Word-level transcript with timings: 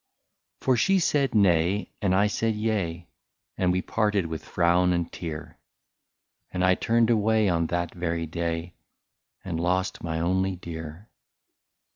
For 0.61 0.75
she 0.77 0.97
said 0.97 1.35
nay, 1.35 1.91
and 2.01 2.15
I 2.15 2.25
said 2.25 2.55
yea, 2.55 3.07
And 3.55 3.71
we 3.71 3.83
parted 3.83 4.25
with 4.25 4.43
frown 4.43 4.93
and 4.93 5.11
tear; 5.11 5.59
And 6.49 6.65
I 6.65 6.73
turned 6.73 7.11
away 7.11 7.47
on 7.47 7.67
that 7.67 7.93
very 7.93 8.25
day, 8.25 8.73
And 9.45 9.59
lost 9.59 10.01
my 10.03 10.19
only 10.19 10.55
dear. 10.55 11.07